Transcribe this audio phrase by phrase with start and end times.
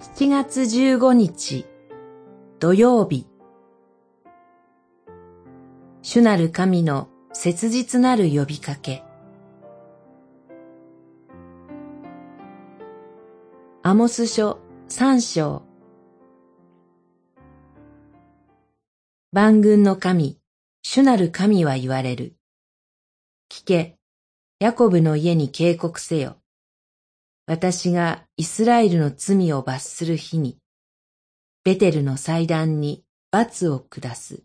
[0.00, 1.66] 7月15日
[2.60, 3.26] 土曜日
[6.02, 9.02] 主なる神の切実なる呼びかけ
[13.82, 15.62] アモス書三章
[19.32, 20.38] 万軍の神、
[20.82, 22.34] 主なる神は言われる。
[23.50, 23.98] 聞け、
[24.58, 26.36] ヤコブの家に警告せよ。
[27.48, 30.58] 私がイスラエルの罪を罰する日に、
[31.64, 34.42] ベテルの祭壇に罰を下す。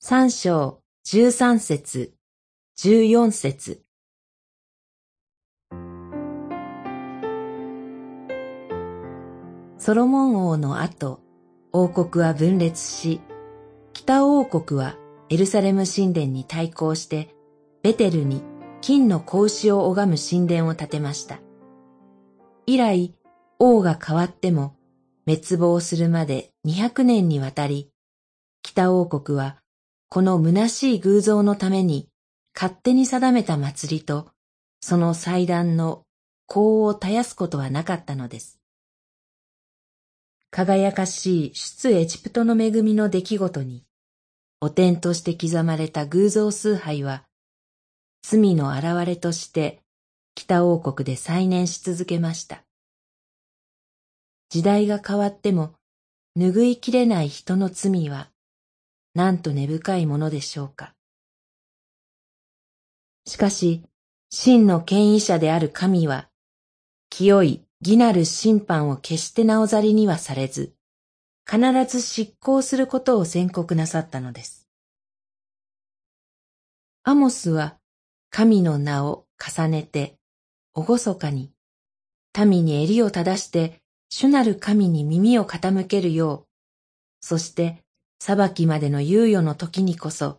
[0.00, 2.12] 三章十三節、
[2.74, 3.84] 十四節。
[9.78, 11.20] ソロモン王の後、
[11.70, 13.20] 王国は分裂し、
[13.92, 14.96] 北王国は
[15.28, 17.28] エルサレム神殿に対抗して、
[17.84, 18.42] ベテルに
[18.82, 21.38] 金の格子を拝む神殿を建てました。
[22.66, 23.14] 以来、
[23.60, 24.76] 王が変わっても
[25.24, 27.90] 滅亡するまで200年にわたり、
[28.62, 29.58] 北王国は
[30.08, 32.08] この虚しい偶像のために
[32.54, 34.30] 勝手に定めた祭りと
[34.80, 36.02] その祭壇の
[36.50, 38.58] 功を絶やすことはなかったのです。
[40.50, 43.84] 輝かしい出エジプトの恵みの出来事に、
[44.60, 47.24] 汚点として刻まれた偶像崇拝は
[48.32, 49.82] 罪の現れとして
[50.34, 52.64] 北王国で再燃し続けました。
[54.48, 55.74] 時代が変わっても
[56.38, 58.30] 拭いきれない人の罪は
[59.14, 60.94] なんと根深いものでしょうか。
[63.26, 63.82] しかし、
[64.30, 66.30] 真の権威者である神は、
[67.10, 70.74] 清い義なる審判を決してなおざりにはされず、
[71.46, 74.66] 必ず執行することを宣告なさったのです。
[77.04, 77.76] アモスは
[78.34, 80.16] 神の名を重ねて、
[80.72, 81.52] おごそかに、
[82.34, 86.46] 民に襟を正して、主なる神に耳を傾けるよう、
[87.20, 87.84] そして
[88.18, 90.38] 裁きまでの猶予の時にこそ、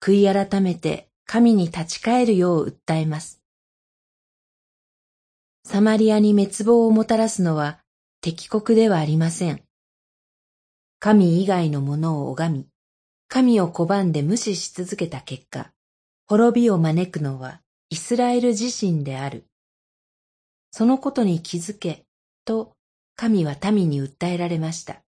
[0.00, 3.40] 悔い改めて神に立ち返るよう訴えます。
[5.64, 7.78] サマリアに滅亡をもたらすのは
[8.20, 9.62] 敵国ではありません。
[10.98, 12.66] 神以外のものを拝み、
[13.28, 15.70] 神を拒んで無視し続けた結果、
[16.30, 19.46] 滅びを招くのはイスラエル自身である。
[20.70, 22.04] そのことに気づけ、
[22.44, 22.74] と
[23.16, 25.00] 神は民に訴えられました。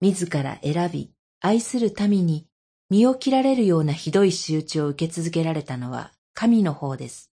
[0.00, 2.48] 自ら選び、愛する民に
[2.90, 7.30] 身を切られるようなひどい仕打ちを受け続けられたのは神の方です。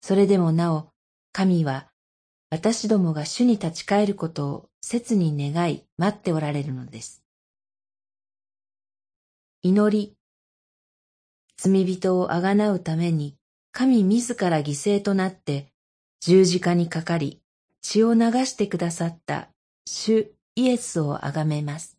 [0.00, 0.88] それでもなお、
[1.32, 1.88] 神は
[2.48, 7.25] 私どもが主に立ち返ることを切に願い待っておられるのです。
[9.68, 10.14] 祈り。
[11.56, 13.34] 罪人をあがなうために
[13.72, 15.72] 神自ら犠牲となって
[16.20, 17.40] 十字架にかかり
[17.82, 19.48] 血を流してくださった
[19.84, 21.95] 主イエスをあがめます。